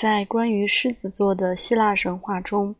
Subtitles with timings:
[0.00, 2.72] 在关于狮子座的希腊神话中，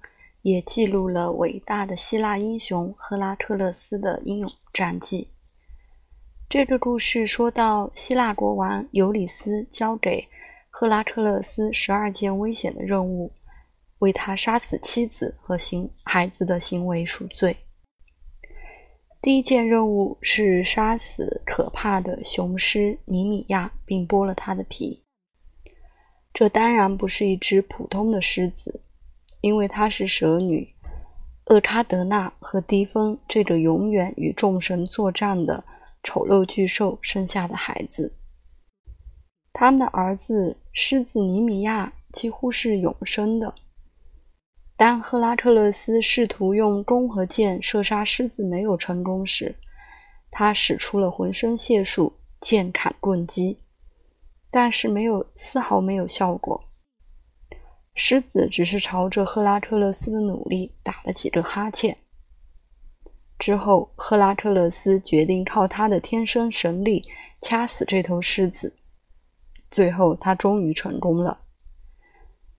[0.43, 5.29] 也记录了伟大的希腊英雄赫拉克勒斯的英勇战绩。
[6.49, 10.29] 这个故事说到，希腊国王尤里斯交给
[10.71, 13.33] 赫拉克勒斯十二件危险的任务，
[13.99, 17.57] 为他杀死妻子和行孩子的行为赎罪。
[19.21, 25.03] 第一件任务是杀死可怕的雄狮尼米亚，并剥了他的皮。
[26.39, 28.81] 这当然不是一只普通的狮子，
[29.41, 30.73] 因为它是蛇女
[31.47, 35.65] 厄喀德纳和迪芬这个永远与众神作战的
[36.05, 38.15] 丑陋巨兽生下的孩子。
[39.53, 43.53] 他们的儿子狮子尼米亚几乎是永生的。
[44.77, 49.53] 当赫拉特勒斯试图用弓和箭射杀狮子没有成功时，
[50.31, 53.59] 他使出了浑身解数，剑砍棍击。
[54.51, 56.65] 但是没有丝毫没有效果。
[57.95, 61.97] 狮子只是朝着赫拉克勒斯的努力打了几个哈欠。
[63.39, 67.05] 之后，赫拉克勒斯决定靠他的天生神力
[67.41, 68.75] 掐死这头狮子。
[69.71, 71.43] 最后，他终于成功了。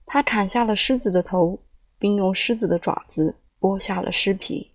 [0.06, 1.60] 他砍下了狮子的头，
[1.98, 4.72] 并用狮子的爪子剥下了狮皮。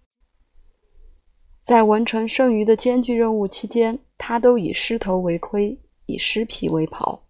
[1.63, 5.79] 在完成剩余的艰巨任务期间，他都以狮头为盔。
[6.07, 7.23] 以狮皮为袍，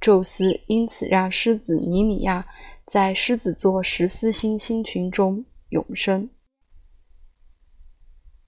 [0.00, 2.46] 宙斯因此让狮子尼米亚
[2.86, 6.28] 在狮子座十四星星群中永生。